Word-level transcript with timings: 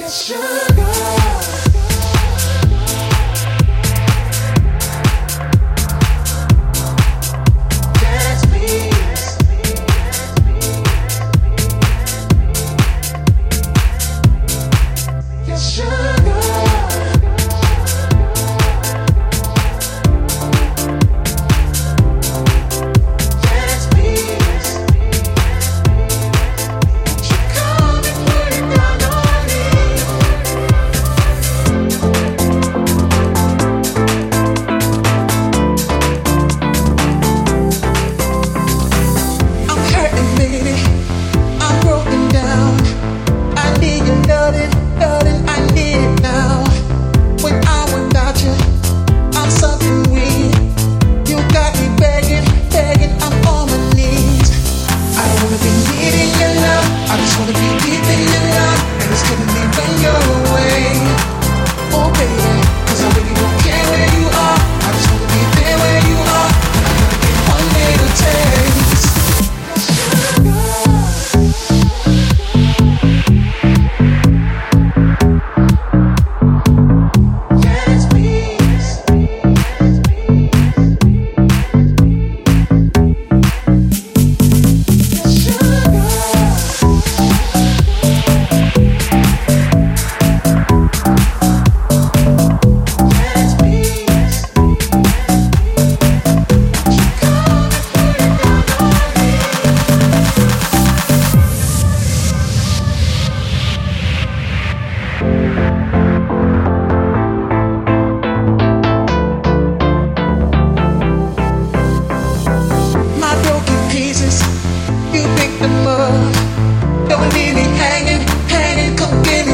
It's 0.00 0.26
sugar. 0.26 1.17
baby. 40.68 41.07